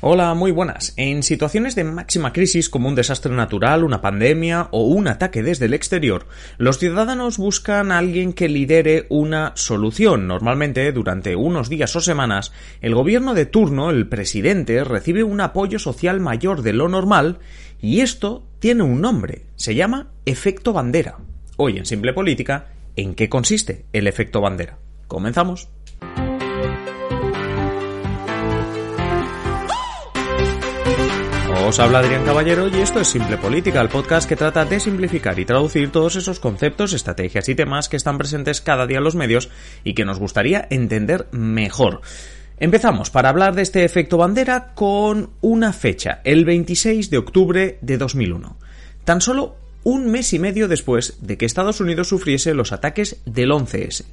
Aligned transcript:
Hola, 0.00 0.32
muy 0.34 0.52
buenas. 0.52 0.94
En 0.96 1.24
situaciones 1.24 1.74
de 1.74 1.82
máxima 1.82 2.32
crisis 2.32 2.68
como 2.68 2.86
un 2.86 2.94
desastre 2.94 3.34
natural, 3.34 3.82
una 3.82 4.00
pandemia 4.00 4.68
o 4.70 4.84
un 4.84 5.08
ataque 5.08 5.42
desde 5.42 5.66
el 5.66 5.74
exterior, 5.74 6.28
los 6.56 6.78
ciudadanos 6.78 7.36
buscan 7.36 7.90
a 7.90 7.98
alguien 7.98 8.32
que 8.32 8.48
lidere 8.48 9.06
una 9.08 9.50
solución. 9.56 10.28
Normalmente, 10.28 10.92
durante 10.92 11.34
unos 11.34 11.68
días 11.68 11.96
o 11.96 12.00
semanas, 12.00 12.52
el 12.80 12.94
gobierno 12.94 13.34
de 13.34 13.46
turno, 13.46 13.90
el 13.90 14.08
presidente, 14.08 14.84
recibe 14.84 15.24
un 15.24 15.40
apoyo 15.40 15.80
social 15.80 16.20
mayor 16.20 16.62
de 16.62 16.74
lo 16.74 16.88
normal 16.88 17.40
y 17.80 18.00
esto 18.00 18.46
tiene 18.60 18.84
un 18.84 19.00
nombre. 19.00 19.46
Se 19.56 19.74
llama 19.74 20.12
efecto 20.26 20.72
bandera. 20.72 21.16
Hoy 21.56 21.76
en 21.76 21.86
Simple 21.86 22.12
Política, 22.12 22.68
¿en 22.94 23.16
qué 23.16 23.28
consiste 23.28 23.86
el 23.92 24.06
efecto 24.06 24.40
bandera? 24.40 24.78
Comenzamos. 25.08 25.70
Os 31.68 31.80
habla 31.80 31.98
Adrián 31.98 32.24
Caballero 32.24 32.66
y 32.66 32.80
esto 32.80 32.98
es 32.98 33.08
Simple 33.08 33.36
Política, 33.36 33.82
el 33.82 33.90
podcast 33.90 34.26
que 34.26 34.36
trata 34.36 34.64
de 34.64 34.80
simplificar 34.80 35.38
y 35.38 35.44
traducir 35.44 35.92
todos 35.92 36.16
esos 36.16 36.40
conceptos, 36.40 36.94
estrategias 36.94 37.46
y 37.50 37.54
temas 37.54 37.90
que 37.90 37.98
están 37.98 38.16
presentes 38.16 38.62
cada 38.62 38.86
día 38.86 38.96
en 38.96 39.04
los 39.04 39.14
medios 39.14 39.50
y 39.84 39.92
que 39.92 40.06
nos 40.06 40.18
gustaría 40.18 40.66
entender 40.70 41.26
mejor. 41.30 42.00
Empezamos 42.58 43.10
para 43.10 43.28
hablar 43.28 43.54
de 43.54 43.60
este 43.60 43.84
efecto 43.84 44.16
bandera 44.16 44.72
con 44.74 45.28
una 45.42 45.74
fecha, 45.74 46.22
el 46.24 46.46
26 46.46 47.10
de 47.10 47.18
octubre 47.18 47.78
de 47.82 47.98
2001. 47.98 48.56
Tan 49.04 49.20
solo 49.20 49.56
un 49.84 50.10
mes 50.10 50.32
y 50.32 50.38
medio 50.38 50.68
después 50.68 51.18
de 51.20 51.36
que 51.36 51.44
Estados 51.44 51.82
Unidos 51.82 52.08
sufriese 52.08 52.54
los 52.54 52.72
ataques 52.72 53.20
del 53.26 53.50
11S. 53.50 54.06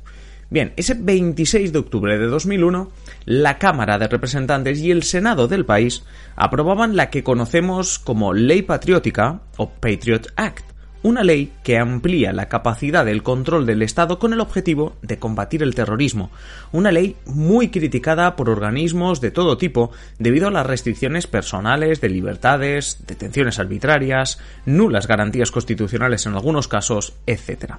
Bien, 0.50 0.74
ese 0.78 0.94
26 0.94 1.74
de 1.74 1.80
octubre 1.80 2.18
de 2.20 2.28
2001, 2.28 2.92
la 3.26 3.58
Cámara 3.58 3.98
de 3.98 4.08
Representantes 4.08 4.80
y 4.80 4.92
el 4.92 5.02
Senado 5.02 5.48
del 5.48 5.66
país 5.66 6.04
aprobaban 6.36 6.96
la 6.96 7.10
que 7.10 7.24
conocemos 7.24 7.98
como 7.98 8.34
Ley 8.34 8.62
Patriótica 8.62 9.42
o 9.58 9.72
Patriot 9.72 10.28
Act, 10.36 10.76
una 11.02 11.24
ley 11.24 11.52
que 11.64 11.80
amplía 11.80 12.32
la 12.32 12.48
capacidad 12.48 13.06
del 13.06 13.24
control 13.24 13.66
del 13.66 13.82
Estado 13.82 14.20
con 14.20 14.34
el 14.34 14.40
objetivo 14.40 14.96
de 15.02 15.18
combatir 15.18 15.64
el 15.64 15.74
terrorismo, 15.74 16.30
una 16.72 16.92
ley 16.92 17.16
muy 17.26 17.70
criticada 17.70 18.36
por 18.36 18.50
organismos 18.50 19.22
de 19.22 19.32
todo 19.32 19.58
tipo 19.58 19.92
debido 20.20 20.48
a 20.48 20.52
las 20.52 20.66
restricciones 20.66 21.26
personales 21.26 22.02
de 22.02 22.10
libertades, 22.10 23.00
detenciones 23.08 23.58
arbitrarias, 23.58 24.40
nulas 24.66 25.08
garantías 25.08 25.52
constitucionales 25.52 26.26
en 26.28 26.34
algunos 26.34 26.68
casos, 26.68 27.14
etc. 27.26 27.76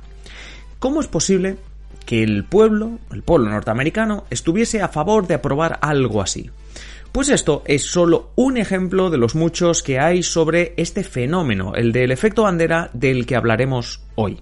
¿Cómo 0.78 1.00
es 1.00 1.08
posible 1.08 1.56
que 2.06 2.22
el 2.22 2.44
pueblo, 2.44 2.98
el 3.12 3.22
pueblo 3.22 3.50
norteamericano, 3.50 4.24
estuviese 4.30 4.80
a 4.80 4.88
favor 4.88 5.26
de 5.26 5.34
aprobar 5.34 5.78
algo 5.82 6.22
así. 6.22 6.50
Pues 7.12 7.28
esto 7.28 7.62
es 7.66 7.84
solo 7.84 8.30
un 8.36 8.56
ejemplo 8.56 9.10
de 9.10 9.18
los 9.18 9.34
muchos 9.34 9.82
que 9.82 9.98
hay 9.98 10.22
sobre 10.22 10.74
este 10.76 11.02
fenómeno, 11.02 11.74
el 11.74 11.92
del 11.92 12.12
efecto 12.12 12.42
bandera 12.42 12.90
del 12.92 13.26
que 13.26 13.36
hablaremos 13.36 14.00
hoy. 14.14 14.38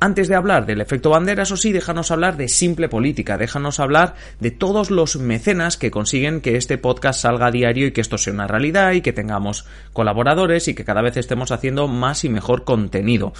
Antes 0.00 0.28
de 0.28 0.36
hablar 0.36 0.64
del 0.64 0.80
efecto 0.80 1.10
bandera, 1.10 1.42
eso 1.42 1.56
sí, 1.56 1.72
déjanos 1.72 2.12
hablar 2.12 2.36
de 2.36 2.46
simple 2.46 2.88
política, 2.88 3.36
déjanos 3.36 3.80
hablar 3.80 4.14
de 4.38 4.52
todos 4.52 4.92
los 4.92 5.16
mecenas 5.16 5.76
que 5.76 5.90
consiguen 5.90 6.40
que 6.40 6.56
este 6.56 6.78
podcast 6.78 7.20
salga 7.20 7.46
a 7.46 7.50
diario 7.50 7.88
y 7.88 7.90
que 7.90 8.00
esto 8.00 8.16
sea 8.16 8.32
una 8.32 8.46
realidad 8.46 8.92
y 8.92 9.00
que 9.00 9.12
tengamos 9.12 9.64
colaboradores 9.92 10.68
y 10.68 10.74
que 10.74 10.84
cada 10.84 11.02
vez 11.02 11.16
estemos 11.16 11.50
haciendo 11.50 11.88
más 11.88 12.22
y 12.24 12.28
mejor 12.28 12.62
contenido. 12.62 13.32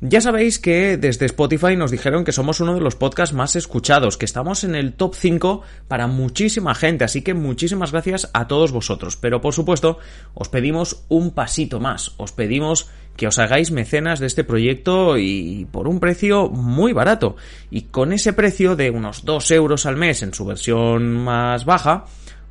Ya 0.00 0.20
sabéis 0.20 0.58
que 0.58 0.98
desde 0.98 1.24
Spotify 1.24 1.74
nos 1.74 1.90
dijeron 1.90 2.22
que 2.22 2.30
somos 2.30 2.60
uno 2.60 2.74
de 2.74 2.82
los 2.82 2.96
podcasts 2.96 3.34
más 3.34 3.56
escuchados, 3.56 4.18
que 4.18 4.26
estamos 4.26 4.62
en 4.62 4.74
el 4.74 4.92
top 4.92 5.14
5 5.14 5.62
para 5.88 6.06
muchísima 6.06 6.74
gente, 6.74 7.04
así 7.04 7.22
que 7.22 7.32
muchísimas 7.34 7.92
gracias 7.92 8.30
a 8.34 8.46
todos 8.46 8.72
vosotros. 8.72 9.16
Pero 9.16 9.40
por 9.40 9.54
supuesto, 9.54 9.98
os 10.34 10.50
pedimos 10.50 11.04
un 11.08 11.30
pasito 11.30 11.80
más, 11.80 12.12
os 12.18 12.30
pedimos 12.30 12.90
que 13.16 13.26
os 13.26 13.38
hagáis 13.38 13.70
mecenas 13.70 14.20
de 14.20 14.26
este 14.26 14.44
proyecto 14.44 15.18
y 15.18 15.66
por 15.70 15.88
un 15.88 16.00
precio 16.00 16.48
muy 16.48 16.92
barato. 16.92 17.36
Y 17.70 17.82
con 17.82 18.12
ese 18.12 18.32
precio 18.32 18.76
de 18.76 18.90
unos 18.90 19.24
2 19.24 19.50
euros 19.52 19.86
al 19.86 19.96
mes 19.96 20.22
en 20.22 20.34
su 20.34 20.44
versión 20.44 21.16
más 21.16 21.64
baja, 21.64 22.04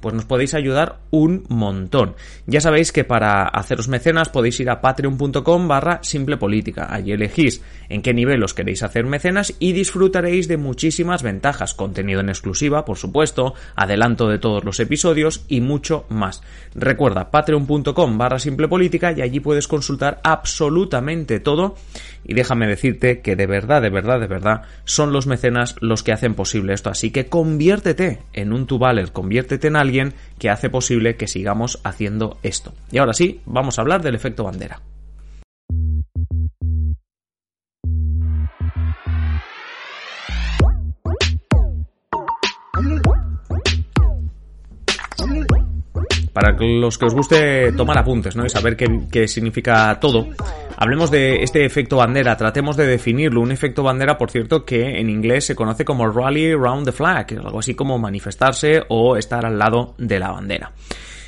pues 0.06 0.14
nos 0.14 0.26
podéis 0.26 0.54
ayudar 0.54 1.00
un 1.10 1.46
montón. 1.50 2.14
Ya 2.46 2.62
sabéis 2.62 2.92
que 2.92 3.04
para 3.04 3.42
haceros 3.46 3.88
mecenas 3.88 4.30
podéis 4.30 4.60
ir 4.60 4.70
a 4.70 4.80
patreon.com 4.80 5.68
barra 5.68 5.98
simple 6.04 6.38
política. 6.38 6.86
Allí 6.92 7.14
elegís 7.14 7.64
en 7.90 8.04
qué 8.04 8.14
nivel 8.14 8.44
os 8.44 8.54
queréis 8.54 8.84
hacer 8.84 9.06
mecenas 9.06 9.56
y 9.58 9.72
disfrutaréis 9.72 10.48
de 10.48 10.58
muchísimas 10.58 11.24
ventajas. 11.24 11.74
Contenido 11.74 12.20
en 12.20 12.30
exclusiva, 12.30 12.86
por 12.86 12.98
supuesto, 12.98 13.56
adelanto 13.76 14.30
de 14.30 14.38
todos 14.38 14.64
los 14.64 14.80
episodios 14.80 15.44
y 15.48 15.62
mucho 15.62 16.06
más. 16.10 16.44
Recuerda 16.76 17.32
patreon.com 17.32 18.20
barra 18.20 18.38
simple 18.38 18.68
política 18.68 19.12
y 19.12 19.24
allí 19.24 19.40
puedes 19.40 19.68
consultar 19.68 20.22
absolutamente 20.24 21.40
todo 21.40 21.78
y 22.24 22.36
déjame 22.36 22.68
decirte 22.68 23.22
que 23.22 23.36
de 23.36 23.48
verdad, 23.48 23.82
de 23.82 23.90
verdad, 23.90 24.20
de 24.20 24.28
verdad, 24.28 24.62
son 24.84 25.12
los 25.14 25.26
mecenas 25.26 25.76
los 25.82 26.04
que 26.04 26.12
hacen 26.12 26.36
posible 26.36 26.74
esto. 26.74 26.92
Así 26.92 27.10
que 27.10 27.26
conviértete 27.26 28.20
en 28.34 28.54
un 28.54 28.68
tubaler, 28.68 29.12
conviértete 29.12 29.68
en 29.68 29.76
alguien 29.76 29.95
que 30.38 30.50
hace 30.50 30.70
posible 30.70 31.16
que 31.16 31.28
sigamos 31.28 31.80
haciendo 31.84 32.38
esto. 32.44 32.74
Y 32.92 32.98
ahora 32.98 33.14
sí, 33.14 33.42
vamos 33.46 33.78
a 33.78 33.82
hablar 33.82 34.02
del 34.02 34.16
efecto 34.16 34.44
bandera. 34.44 34.82
Para 46.34 46.52
los 46.52 46.98
que 46.98 47.06
os 47.06 47.14
guste 47.14 47.72
tomar 47.72 47.98
apuntes, 47.98 48.36
¿no? 48.36 48.46
Y 48.46 48.50
saber 48.50 48.76
qué, 48.76 48.88
qué 49.10 49.26
significa 49.28 49.98
todo, 50.02 50.28
Hablemos 50.78 51.10
de 51.10 51.42
este 51.42 51.66
efecto 51.66 51.98
bandera, 51.98 52.36
tratemos 52.36 52.76
de 52.76 52.86
definirlo. 52.86 53.42
Un 53.42 53.52
efecto 53.52 53.82
bandera, 53.82 54.18
por 54.18 54.30
cierto, 54.30 54.66
que 54.66 55.00
en 55.00 55.10
inglés 55.10 55.46
se 55.46 55.56
conoce 55.56 55.86
como 55.86 56.10
rally 56.10 56.54
round 56.54 56.86
the 56.86 56.92
flag, 56.92 57.28
algo 57.38 57.60
así 57.60 57.76
como 57.76 57.98
manifestarse 57.98 58.84
o 58.90 59.16
estar 59.16 59.46
al 59.46 59.58
lado 59.58 59.96
de 59.98 60.20
la 60.20 60.32
bandera. 60.32 60.74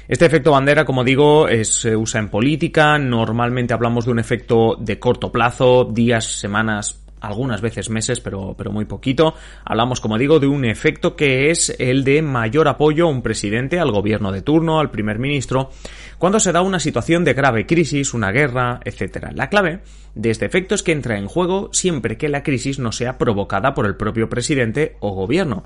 Este 0.08 0.26
efecto 0.26 0.52
bandera, 0.52 0.84
como 0.84 1.04
digo, 1.04 1.48
se 1.64 1.96
usa 1.96 2.20
en 2.20 2.30
política. 2.30 2.98
Normalmente 2.98 3.74
hablamos 3.74 4.06
de 4.06 4.12
un 4.12 4.20
efecto 4.20 4.76
de 4.80 5.00
corto 5.00 5.32
plazo, 5.32 5.86
días, 5.86 6.26
semanas, 6.26 7.02
algunas 7.22 7.62
veces 7.62 7.90
meses, 7.90 8.20
pero, 8.20 8.56
pero 8.58 8.72
muy 8.72 8.86
poquito. 8.86 9.34
Hablamos, 9.66 10.02
como 10.02 10.18
digo, 10.18 10.40
de 10.40 10.48
un 10.48 10.66
efecto 10.66 11.16
que 11.16 11.50
es 11.50 11.76
el 11.80 12.04
de 12.04 12.22
mayor 12.22 12.68
apoyo 12.68 13.06
a 13.06 13.10
un 13.10 13.22
presidente, 13.22 13.80
al 13.80 13.92
gobierno 13.92 14.32
de 14.32 14.42
turno, 14.42 14.80
al 14.80 14.92
primer 14.92 15.20
ministro, 15.20 15.70
cuando 16.18 16.40
se 16.40 16.52
da 16.52 16.62
una 16.62 16.80
situación 16.80 17.24
de 17.24 17.34
grave 17.34 17.66
crisis, 17.66 18.14
una 18.14 18.32
guerra, 18.32 18.80
etc. 18.84 19.28
La 19.34 19.50
clave 19.50 19.82
de 20.16 20.30
este 20.30 20.46
efecto 20.46 20.76
es 20.76 20.84
que 20.84 20.92
entra 20.92 21.18
en 21.18 21.28
juego 21.28 21.70
siempre 21.72 22.18
que 22.18 22.30
la 22.30 22.44
crisis 22.44 22.80
no 22.80 22.92
sea 22.92 23.18
provocada 23.18 23.74
por 23.74 23.86
el 23.86 23.96
propio 23.96 24.30
presidente 24.30 24.98
o 25.00 25.12
gobierno 25.14 25.64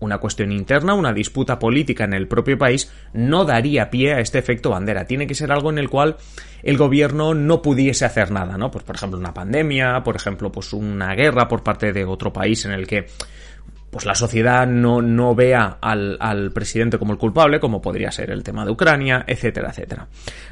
una 0.00 0.18
cuestión 0.18 0.50
interna, 0.50 0.94
una 0.94 1.12
disputa 1.12 1.58
política 1.58 2.04
en 2.04 2.14
el 2.14 2.26
propio 2.26 2.58
país, 2.58 2.92
no 3.12 3.44
daría 3.44 3.90
pie 3.90 4.14
a 4.14 4.20
este 4.20 4.38
efecto 4.38 4.70
bandera. 4.70 5.04
Tiene 5.04 5.26
que 5.26 5.34
ser 5.34 5.52
algo 5.52 5.70
en 5.70 5.78
el 5.78 5.88
cual 5.88 6.16
el 6.62 6.76
gobierno 6.76 7.34
no 7.34 7.62
pudiese 7.62 8.04
hacer 8.04 8.30
nada, 8.30 8.58
¿no? 8.58 8.70
Pues 8.70 8.84
por 8.84 8.96
ejemplo 8.96 9.18
una 9.18 9.34
pandemia, 9.34 10.02
por 10.02 10.16
ejemplo 10.16 10.50
pues 10.50 10.72
una 10.72 11.14
guerra 11.14 11.48
por 11.48 11.62
parte 11.62 11.92
de 11.92 12.04
otro 12.04 12.32
país 12.32 12.64
en 12.64 12.72
el 12.72 12.86
que 12.86 13.06
pues 13.90 14.06
la 14.06 14.14
sociedad 14.14 14.66
no, 14.66 15.02
no 15.02 15.34
vea 15.34 15.78
al, 15.80 16.16
al, 16.20 16.52
presidente 16.52 16.98
como 16.98 17.12
el 17.12 17.18
culpable, 17.18 17.58
como 17.58 17.82
podría 17.82 18.12
ser 18.12 18.30
el 18.30 18.44
tema 18.44 18.64
de 18.64 18.70
Ucrania, 18.70 19.24
etcétera, 19.26 19.70
etcétera. 19.70 20.06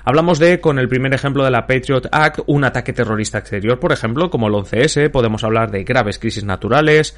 Hablamos 0.05 0.41
de, 0.41 0.61
con 0.61 0.79
el 0.79 0.89
primer 0.89 1.15
ejemplo 1.15 1.45
de 1.45 1.53
la 1.53 1.67
Patriot 1.67 2.09
Act, 2.11 2.41
un 2.47 2.65
ataque 2.65 2.93
terrorista 2.93 3.39
exterior, 3.39 3.79
por 3.79 3.93
ejemplo, 3.93 4.29
como 4.29 4.49
el 4.49 4.55
11S, 4.55 5.11
podemos 5.11 5.45
hablar 5.45 5.71
de 5.71 5.85
graves 5.85 6.19
crisis 6.19 6.43
naturales, 6.43 7.17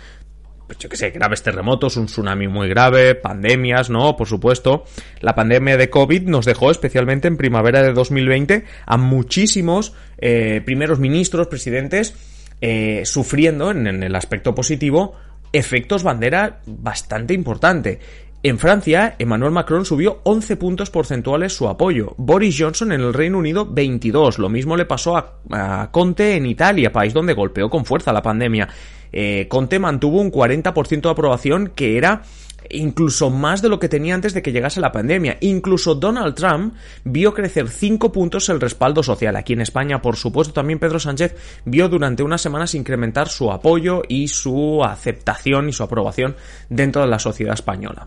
pues 0.70 0.78
yo 0.78 0.88
que 0.88 0.96
sé, 0.96 1.10
graves 1.10 1.42
terremotos, 1.42 1.96
un 1.96 2.06
tsunami 2.06 2.46
muy 2.46 2.68
grave, 2.68 3.16
pandemias, 3.16 3.90
¿no? 3.90 4.16
Por 4.16 4.28
supuesto. 4.28 4.84
La 5.18 5.34
pandemia 5.34 5.76
de 5.76 5.90
COVID 5.90 6.28
nos 6.28 6.44
dejó, 6.44 6.70
especialmente 6.70 7.26
en 7.26 7.36
primavera 7.36 7.82
de 7.82 7.92
2020, 7.92 8.66
a 8.86 8.96
muchísimos 8.96 9.94
eh, 10.18 10.62
primeros 10.64 11.00
ministros, 11.00 11.48
presidentes, 11.48 12.14
eh, 12.60 13.02
sufriendo, 13.04 13.72
en, 13.72 13.88
en 13.88 14.04
el 14.04 14.14
aspecto 14.14 14.54
positivo, 14.54 15.16
efectos 15.52 16.04
bandera 16.04 16.60
bastante 16.66 17.34
importante. 17.34 17.98
En 18.42 18.58
Francia, 18.58 19.16
Emmanuel 19.18 19.52
Macron 19.52 19.84
subió 19.84 20.20
11 20.22 20.56
puntos 20.56 20.88
porcentuales 20.88 21.54
su 21.54 21.68
apoyo. 21.68 22.14
Boris 22.16 22.56
Johnson 22.58 22.90
en 22.92 23.02
el 23.02 23.12
Reino 23.12 23.36
Unido 23.36 23.66
22. 23.66 24.38
Lo 24.38 24.48
mismo 24.48 24.78
le 24.78 24.86
pasó 24.86 25.18
a, 25.18 25.90
Conte 25.90 26.36
en 26.36 26.46
Italia, 26.46 26.90
país 26.90 27.12
donde 27.12 27.34
golpeó 27.34 27.68
con 27.68 27.84
fuerza 27.84 28.14
la 28.14 28.22
pandemia. 28.22 28.66
Eh, 29.12 29.46
Conte 29.46 29.78
mantuvo 29.78 30.22
un 30.22 30.32
40% 30.32 31.02
de 31.02 31.10
aprobación 31.10 31.72
que 31.74 31.98
era 31.98 32.22
incluso 32.70 33.30
más 33.30 33.60
de 33.60 33.68
lo 33.68 33.78
que 33.78 33.88
tenía 33.88 34.14
antes 34.14 34.32
de 34.32 34.40
que 34.40 34.52
llegase 34.52 34.80
la 34.80 34.92
pandemia. 34.92 35.36
Incluso 35.40 35.94
Donald 35.94 36.34
Trump 36.34 36.74
vio 37.04 37.34
crecer 37.34 37.68
5 37.68 38.10
puntos 38.10 38.48
el 38.48 38.60
respaldo 38.60 39.02
social. 39.02 39.36
Aquí 39.36 39.52
en 39.52 39.60
España, 39.60 40.00
por 40.00 40.16
supuesto, 40.16 40.54
también 40.54 40.78
Pedro 40.78 40.98
Sánchez 40.98 41.34
vio 41.66 41.90
durante 41.90 42.22
unas 42.22 42.40
semanas 42.40 42.74
incrementar 42.74 43.28
su 43.28 43.52
apoyo 43.52 44.02
y 44.08 44.28
su 44.28 44.82
aceptación 44.82 45.68
y 45.68 45.72
su 45.72 45.82
aprobación 45.82 46.36
dentro 46.70 47.02
de 47.02 47.08
la 47.08 47.18
sociedad 47.18 47.54
española. 47.54 48.06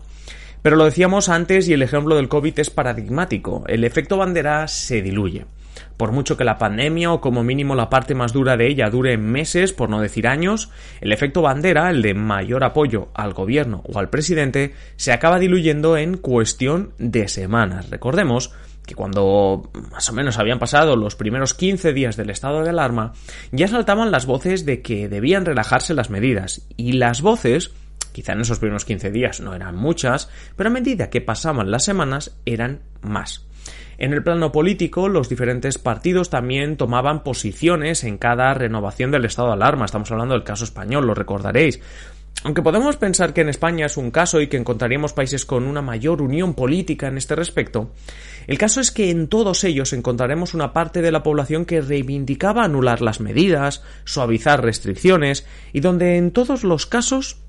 Pero 0.64 0.76
lo 0.76 0.86
decíamos 0.86 1.28
antes 1.28 1.68
y 1.68 1.74
el 1.74 1.82
ejemplo 1.82 2.16
del 2.16 2.30
COVID 2.30 2.58
es 2.58 2.70
paradigmático. 2.70 3.64
El 3.66 3.84
efecto 3.84 4.16
bandera 4.16 4.66
se 4.66 5.02
diluye. 5.02 5.44
Por 5.98 6.10
mucho 6.10 6.38
que 6.38 6.44
la 6.44 6.56
pandemia 6.56 7.12
o 7.12 7.20
como 7.20 7.44
mínimo 7.44 7.74
la 7.74 7.90
parte 7.90 8.14
más 8.14 8.32
dura 8.32 8.56
de 8.56 8.68
ella 8.68 8.88
dure 8.88 9.18
meses, 9.18 9.74
por 9.74 9.90
no 9.90 10.00
decir 10.00 10.26
años, 10.26 10.70
el 11.02 11.12
efecto 11.12 11.42
bandera, 11.42 11.90
el 11.90 12.00
de 12.00 12.14
mayor 12.14 12.64
apoyo 12.64 13.08
al 13.12 13.34
gobierno 13.34 13.82
o 13.84 13.98
al 13.98 14.08
presidente, 14.08 14.72
se 14.96 15.12
acaba 15.12 15.38
diluyendo 15.38 15.98
en 15.98 16.16
cuestión 16.16 16.94
de 16.96 17.28
semanas. 17.28 17.90
Recordemos 17.90 18.50
que 18.86 18.94
cuando 18.94 19.70
más 19.92 20.08
o 20.08 20.14
menos 20.14 20.38
habían 20.38 20.60
pasado 20.60 20.96
los 20.96 21.14
primeros 21.14 21.52
15 21.52 21.92
días 21.92 22.16
del 22.16 22.30
estado 22.30 22.62
de 22.62 22.70
alarma, 22.70 23.12
ya 23.52 23.68
saltaban 23.68 24.10
las 24.10 24.24
voces 24.24 24.64
de 24.64 24.80
que 24.80 25.10
debían 25.10 25.44
relajarse 25.44 25.92
las 25.92 26.08
medidas. 26.08 26.66
Y 26.78 26.92
las 26.92 27.20
voces, 27.20 27.72
quizá 28.14 28.32
en 28.32 28.40
esos 28.40 28.60
primeros 28.60 28.84
15 28.86 29.10
días 29.10 29.40
no 29.40 29.54
eran 29.54 29.74
muchas, 29.74 30.30
pero 30.56 30.70
a 30.70 30.72
medida 30.72 31.10
que 31.10 31.20
pasaban 31.20 31.70
las 31.70 31.84
semanas 31.84 32.38
eran 32.46 32.80
más. 33.02 33.44
En 33.98 34.12
el 34.12 34.22
plano 34.22 34.52
político, 34.52 35.08
los 35.08 35.28
diferentes 35.28 35.78
partidos 35.78 36.30
también 36.30 36.76
tomaban 36.76 37.22
posiciones 37.22 38.04
en 38.04 38.18
cada 38.18 38.54
renovación 38.54 39.10
del 39.10 39.24
estado 39.24 39.48
de 39.48 39.54
alarma. 39.54 39.84
Estamos 39.84 40.10
hablando 40.10 40.34
del 40.34 40.44
caso 40.44 40.64
español, 40.64 41.06
lo 41.06 41.14
recordaréis. 41.14 41.80
Aunque 42.42 42.62
podemos 42.62 42.96
pensar 42.96 43.32
que 43.32 43.40
en 43.40 43.48
España 43.48 43.86
es 43.86 43.96
un 43.96 44.10
caso 44.10 44.40
y 44.40 44.48
que 44.48 44.56
encontraríamos 44.56 45.12
países 45.12 45.46
con 45.46 45.64
una 45.64 45.80
mayor 45.80 46.20
unión 46.20 46.54
política 46.54 47.06
en 47.06 47.16
este 47.16 47.36
respecto, 47.36 47.92
el 48.46 48.58
caso 48.58 48.80
es 48.80 48.90
que 48.90 49.10
en 49.10 49.28
todos 49.28 49.64
ellos 49.64 49.92
encontraremos 49.92 50.52
una 50.52 50.72
parte 50.72 51.00
de 51.00 51.12
la 51.12 51.22
población 51.22 51.64
que 51.64 51.80
reivindicaba 51.80 52.64
anular 52.64 53.00
las 53.00 53.20
medidas, 53.20 53.82
suavizar 54.04 54.62
restricciones 54.62 55.46
y 55.72 55.80
donde 55.80 56.16
en 56.16 56.32
todos 56.32 56.64
los 56.64 56.86
casos 56.86 57.43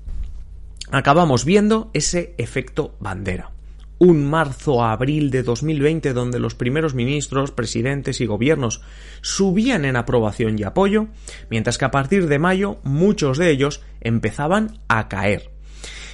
acabamos 0.90 1.44
viendo 1.44 1.90
ese 1.94 2.34
efecto 2.38 2.96
bandera 3.00 3.52
un 3.98 4.28
marzo 4.28 4.82
a 4.82 4.92
abril 4.92 5.30
de 5.30 5.42
2020 5.42 6.12
donde 6.12 6.38
los 6.38 6.54
primeros 6.54 6.94
ministros, 6.94 7.50
presidentes 7.50 8.20
y 8.20 8.26
gobiernos 8.26 8.82
subían 9.22 9.84
en 9.84 9.96
aprobación 9.96 10.58
y 10.58 10.64
apoyo, 10.64 11.08
mientras 11.50 11.78
que 11.78 11.86
a 11.86 11.90
partir 11.90 12.28
de 12.28 12.38
mayo 12.38 12.78
muchos 12.84 13.38
de 13.38 13.50
ellos 13.50 13.82
empezaban 14.00 14.78
a 14.88 15.08
caer. 15.08 15.50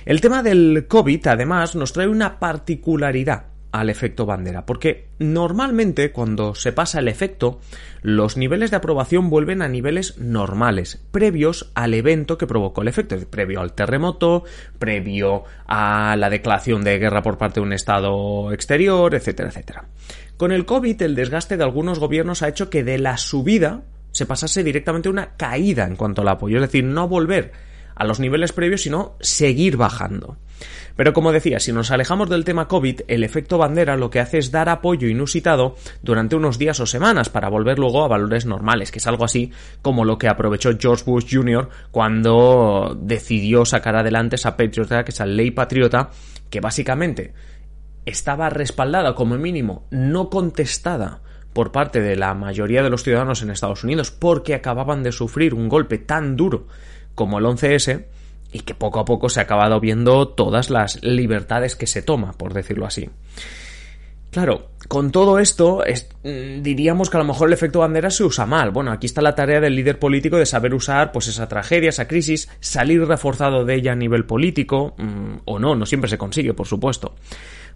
El 0.04 0.20
tema 0.20 0.42
del 0.42 0.86
COVID 0.88 1.26
además 1.26 1.74
nos 1.74 1.92
trae 1.92 2.08
una 2.08 2.38
particularidad 2.38 3.51
al 3.72 3.88
efecto 3.88 4.26
bandera, 4.26 4.66
porque 4.66 5.08
normalmente 5.18 6.12
cuando 6.12 6.54
se 6.54 6.72
pasa 6.72 7.00
el 7.00 7.08
efecto, 7.08 7.58
los 8.02 8.36
niveles 8.36 8.70
de 8.70 8.76
aprobación 8.76 9.30
vuelven 9.30 9.62
a 9.62 9.68
niveles 9.68 10.18
normales, 10.18 11.02
previos 11.10 11.72
al 11.74 11.94
evento 11.94 12.36
que 12.36 12.46
provocó 12.46 12.82
el 12.82 12.88
efecto, 12.88 13.16
previo 13.30 13.60
al 13.60 13.72
terremoto, 13.72 14.44
previo 14.78 15.44
a 15.66 16.14
la 16.16 16.28
declaración 16.28 16.84
de 16.84 16.98
guerra 16.98 17.22
por 17.22 17.38
parte 17.38 17.60
de 17.60 17.66
un 17.66 17.72
Estado 17.72 18.52
exterior, 18.52 19.14
etcétera, 19.14 19.48
etcétera. 19.48 19.86
Con 20.36 20.52
el 20.52 20.66
COVID, 20.66 21.00
el 21.02 21.14
desgaste 21.14 21.56
de 21.56 21.64
algunos 21.64 21.98
gobiernos 21.98 22.42
ha 22.42 22.48
hecho 22.48 22.68
que 22.68 22.84
de 22.84 22.98
la 22.98 23.16
subida 23.16 23.82
se 24.10 24.26
pasase 24.26 24.62
directamente 24.62 25.08
una 25.08 25.36
caída 25.36 25.86
en 25.86 25.96
cuanto 25.96 26.20
al 26.20 26.28
apoyo, 26.28 26.56
es 26.56 26.62
decir, 26.62 26.84
no 26.84 27.08
volver 27.08 27.71
a 27.94 28.04
los 28.04 28.20
niveles 28.20 28.52
previos, 28.52 28.82
sino 28.82 29.16
seguir 29.20 29.76
bajando. 29.76 30.36
Pero 30.96 31.12
como 31.12 31.32
decía, 31.32 31.58
si 31.58 31.72
nos 31.72 31.90
alejamos 31.90 32.28
del 32.28 32.44
tema 32.44 32.68
COVID, 32.68 33.02
el 33.08 33.24
efecto 33.24 33.58
bandera 33.58 33.96
lo 33.96 34.10
que 34.10 34.20
hace 34.20 34.38
es 34.38 34.50
dar 34.50 34.68
apoyo 34.68 35.08
inusitado 35.08 35.76
durante 36.02 36.36
unos 36.36 36.58
días 36.58 36.80
o 36.80 36.86
semanas 36.86 37.30
para 37.30 37.48
volver 37.48 37.78
luego 37.78 38.04
a 38.04 38.08
valores 38.08 38.46
normales, 38.46 38.90
que 38.90 38.98
es 38.98 39.06
algo 39.06 39.24
así 39.24 39.50
como 39.80 40.04
lo 40.04 40.18
que 40.18 40.28
aprovechó 40.28 40.70
George 40.78 41.04
Bush 41.04 41.34
Jr. 41.34 41.68
cuando 41.90 42.96
decidió 43.00 43.64
sacar 43.64 43.96
adelante 43.96 44.36
esa 44.36 44.56
Patriot 44.56 44.92
Act, 44.92 45.08
esa 45.08 45.26
ley 45.26 45.50
patriota, 45.50 46.10
que 46.50 46.60
básicamente 46.60 47.32
estaba 48.04 48.50
respaldada 48.50 49.14
como 49.14 49.38
mínimo, 49.38 49.86
no 49.90 50.28
contestada 50.28 51.22
por 51.52 51.70
parte 51.70 52.00
de 52.00 52.16
la 52.16 52.34
mayoría 52.34 52.82
de 52.82 52.90
los 52.90 53.02
ciudadanos 53.02 53.42
en 53.42 53.50
Estados 53.50 53.84
Unidos 53.84 54.10
porque 54.10 54.54
acababan 54.54 55.02
de 55.02 55.12
sufrir 55.12 55.54
un 55.54 55.68
golpe 55.68 55.98
tan 55.98 56.36
duro 56.36 56.66
como 57.14 57.38
el 57.38 57.44
11S 57.44 58.04
y 58.52 58.60
que 58.60 58.74
poco 58.74 59.00
a 59.00 59.04
poco 59.04 59.28
se 59.28 59.40
ha 59.40 59.44
acabado 59.44 59.80
viendo 59.80 60.28
todas 60.28 60.70
las 60.70 61.02
libertades 61.02 61.76
que 61.76 61.86
se 61.86 62.02
toma, 62.02 62.32
por 62.32 62.52
decirlo 62.52 62.86
así. 62.86 63.08
Claro, 64.32 64.70
con 64.88 65.10
todo 65.10 65.38
esto 65.38 65.84
mm, 66.24 66.62
diríamos 66.62 67.10
que 67.10 67.18
a 67.18 67.20
lo 67.20 67.26
mejor 67.26 67.48
el 67.48 67.52
efecto 67.52 67.80
bandera 67.80 68.10
se 68.10 68.24
usa 68.24 68.46
mal. 68.46 68.70
Bueno, 68.70 68.90
aquí 68.90 69.04
está 69.04 69.20
la 69.20 69.34
tarea 69.34 69.60
del 69.60 69.76
líder 69.76 69.98
político 69.98 70.38
de 70.38 70.46
saber 70.46 70.72
usar 70.72 71.12
pues 71.12 71.28
esa 71.28 71.48
tragedia, 71.48 71.90
esa 71.90 72.08
crisis, 72.08 72.48
salir 72.58 73.06
reforzado 73.06 73.66
de 73.66 73.74
ella 73.74 73.92
a 73.92 73.96
nivel 73.96 74.24
político 74.24 74.94
mm, 74.96 75.40
o 75.44 75.58
no, 75.58 75.74
no 75.74 75.84
siempre 75.84 76.08
se 76.08 76.16
consigue, 76.16 76.54
por 76.54 76.66
supuesto. 76.66 77.14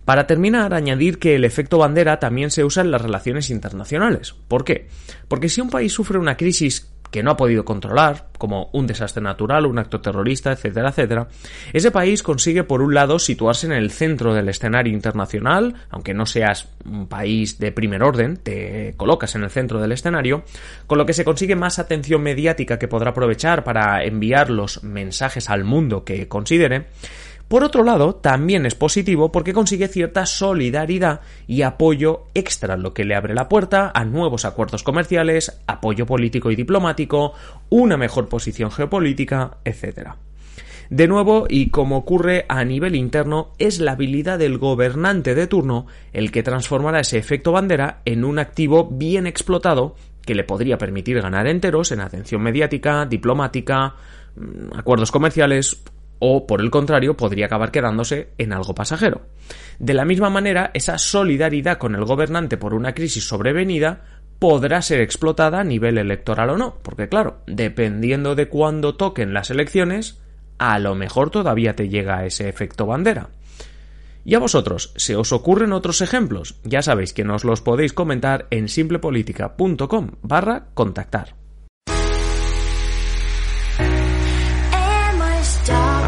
Para 0.07 0.27
terminar, 0.27 0.73
añadir 0.73 1.19
que 1.19 1.35
el 1.35 1.45
efecto 1.45 1.79
bandera 1.79 2.21
también 2.21 2.51
se 2.51 2.65
usa 2.65 2.83
en 2.83 2.91
las 2.91 3.03
relaciones 3.03 3.51
internacionales. 3.51 4.35
¿Por 4.49 4.65
qué? 4.65 4.87
Porque 5.29 5.49
si 5.49 5.61
un 5.61 5.69
país 5.69 5.93
sufre 5.93 6.17
una 6.17 6.37
crisis 6.37 6.91
que 7.17 7.23
no 7.23 7.31
ha 7.31 7.37
podido 7.39 7.65
controlar, 7.65 8.27
como 8.37 8.69
un 8.75 8.87
desastre 8.87 9.23
natural, 9.23 9.65
un 9.65 9.79
acto 9.79 10.03
terrorista, 10.03 10.53
etcétera, 10.53 10.91
etcétera, 10.91 11.29
ese 11.73 11.91
país 11.91 12.23
consigue, 12.23 12.63
por 12.63 12.83
un 12.83 12.93
lado, 12.93 13.19
situarse 13.19 13.65
en 13.65 13.73
el 13.73 13.91
centro 13.91 14.35
del 14.35 14.51
escenario 14.51 14.93
internacional, 14.93 15.77
aunque 15.89 16.13
no 16.13 16.27
seas 16.27 16.69
un 16.85 17.09
país 17.09 17.59
de 17.59 17.73
primer 17.73 18.03
orden, 18.03 18.37
te 18.37 18.93
colocas 18.99 19.35
en 19.35 19.45
el 19.45 19.51
centro 19.51 19.81
del 19.81 19.93
escenario, 19.93 20.45
con 20.87 20.99
lo 20.99 21.07
que 21.07 21.15
se 21.15 21.25
consigue 21.25 21.57
más 21.57 21.79
atención 21.79 22.23
mediática 22.23 22.79
que 22.79 22.87
podrá 22.87 23.13
aprovechar 23.13 23.65
para 23.65 24.05
enviar 24.05 24.51
los 24.51 24.85
mensajes 24.85 25.49
al 25.49 25.65
mundo 25.65 26.05
que 26.05 26.29
considere, 26.29 26.89
por 27.49 27.63
otro 27.63 27.85
lado, 27.85 28.17
también 28.17 28.67
es 28.67 28.75
positivo 28.75 29.31
porque 29.31 29.53
consigue 29.53 29.87
cierta 29.87 30.27
solidaridad 30.27 31.21
y 31.47 31.63
apoyo 31.63 32.25
extra, 32.35 32.77
lo 32.77 32.93
que 32.93 33.05
le 33.05 33.15
abre 33.15 33.35
la 33.35 33.49
puerta 33.49 33.93
a 33.95 34.05
nuevos 34.05 34.45
acuerdos 34.45 34.83
comerciales, 34.83 35.61
apoyo 35.69 36.07
político 36.07 36.51
y 36.51 36.57
diplomático, 36.57 37.35
una 37.71 37.97
mejor 37.97 38.29
posición 38.29 38.73
geopolítica, 38.73 39.59
etc. 39.65 40.11
De 40.91 41.07
nuevo, 41.07 41.47
y 41.49 41.71
como 41.71 41.97
ocurre 41.99 42.47
a 42.49 42.65
nivel 42.65 42.97
interno, 42.97 43.53
es 43.59 43.79
la 43.79 43.93
habilidad 43.93 44.41
del 44.41 44.59
gobernante 44.59 45.37
de 45.37 45.47
turno 45.47 45.87
el 46.13 46.33
que 46.33 46.43
transformará 46.43 47.01
ese 47.01 47.19
efecto 47.19 47.53
bandera 47.53 48.01
en 48.05 48.25
un 48.25 48.41
activo 48.41 48.89
bien 48.91 49.29
explotado 49.29 49.95
que 50.25 50.35
le 50.35 50.43
podría 50.43 50.79
permitir 50.79 51.21
ganar 51.23 51.47
enteros 51.47 51.93
en 51.93 52.01
atención 52.01 52.43
mediática, 52.43 53.07
diplomática, 53.07 53.95
mm, 54.35 54.77
acuerdos 54.77 55.13
comerciales 55.13 55.85
o 56.19 56.47
por 56.47 56.61
el 56.61 56.71
contrario 56.71 57.17
podría 57.17 57.47
acabar 57.47 57.71
quedándose 57.71 58.31
en 58.39 58.53
algo 58.53 58.75
pasajero. 58.75 59.23
De 59.79 59.95
la 59.95 60.05
misma 60.05 60.31
manera, 60.31 60.71
esa 60.75 60.99
solidaridad 60.99 61.79
con 61.79 61.95
el 61.95 62.05
gobernante 62.05 62.57
por 62.57 62.75
una 62.75 62.95
crisis 62.95 63.29
sobrevenida 63.29 64.05
podrá 64.39 64.83
ser 64.83 65.01
explotada 65.01 65.61
a 65.61 65.65
nivel 65.65 65.99
electoral 65.99 66.51
o 66.51 66.57
no, 66.57 66.77
porque 66.83 67.09
claro, 67.09 67.39
dependiendo 67.47 68.35
de 68.35 68.49
cuándo 68.49 68.95
toquen 68.95 69.33
las 69.33 69.51
elecciones, 69.51 70.21
a 70.59 70.79
lo 70.79 70.95
mejor 70.95 71.31
todavía 71.31 71.77
te 71.77 71.89
llega 71.89 72.25
ese 72.25 72.49
efecto 72.49 72.87
bandera. 72.87 73.29
Y 74.25 74.35
a 74.35 74.41
vosotros, 74.41 74.93
¿se 74.97 75.15
os 75.15 75.33
ocurren 75.33 75.73
otros 75.73 76.01
ejemplos? 76.01 76.57
Ya 76.65 76.83
sabéis 76.83 77.13
que 77.13 77.25
nos 77.25 77.45
los 77.45 77.61
podéis 77.61 77.93
comentar 77.93 78.49
en 78.51 78.69
simplepolitica.com 78.69 80.11
barra 80.23 80.67
contactar. 80.75 81.46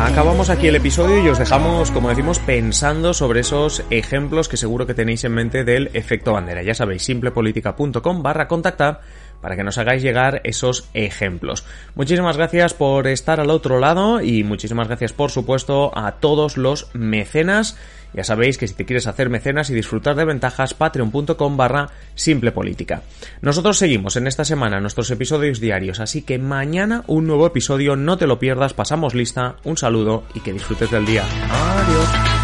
Acabamos 0.00 0.48
aquí 0.48 0.68
el 0.68 0.76
episodio 0.76 1.20
y 1.24 1.28
os 1.28 1.40
dejamos, 1.40 1.90
como 1.90 2.08
decimos, 2.08 2.38
pensando 2.38 3.12
sobre 3.12 3.40
esos 3.40 3.82
ejemplos 3.90 4.48
que 4.48 4.56
seguro 4.56 4.86
que 4.86 4.94
tenéis 4.94 5.24
en 5.24 5.32
mente 5.32 5.64
del 5.64 5.90
efecto 5.92 6.32
bandera. 6.32 6.62
Ya 6.62 6.72
sabéis, 6.72 7.02
simplepolitica.com 7.02 8.22
barra 8.22 8.46
contactar 8.46 9.00
para 9.40 9.56
que 9.56 9.64
nos 9.64 9.78
hagáis 9.78 10.02
llegar 10.02 10.40
esos 10.44 10.88
ejemplos. 10.94 11.64
Muchísimas 11.94 12.36
gracias 12.36 12.74
por 12.74 13.06
estar 13.06 13.40
al 13.40 13.50
otro 13.50 13.78
lado 13.78 14.20
y 14.20 14.44
muchísimas 14.44 14.88
gracias, 14.88 15.12
por 15.12 15.30
supuesto, 15.30 15.96
a 15.96 16.12
todos 16.12 16.56
los 16.56 16.88
mecenas 16.94 17.76
ya 18.14 18.24
sabéis 18.24 18.58
que 18.58 18.66
si 18.66 18.74
te 18.74 18.84
quieres 18.84 19.06
hacer 19.06 19.28
mecenas 19.28 19.70
y 19.70 19.74
disfrutar 19.74 20.16
de 20.16 20.24
ventajas, 20.24 20.74
patreon.com 20.74 21.56
barra 21.56 21.90
simple 22.14 22.52
política. 22.52 23.02
Nosotros 23.42 23.78
seguimos 23.78 24.16
en 24.16 24.26
esta 24.26 24.44
semana 24.44 24.80
nuestros 24.80 25.10
episodios 25.10 25.60
diarios, 25.60 26.00
así 26.00 26.22
que 26.22 26.38
mañana 26.38 27.04
un 27.06 27.26
nuevo 27.26 27.46
episodio, 27.46 27.96
no 27.96 28.16
te 28.16 28.26
lo 28.26 28.38
pierdas, 28.38 28.74
pasamos 28.74 29.14
lista, 29.14 29.56
un 29.64 29.76
saludo 29.76 30.24
y 30.34 30.40
que 30.40 30.52
disfrutes 30.52 30.90
del 30.90 31.06
día. 31.06 31.24
Adiós. 31.50 32.37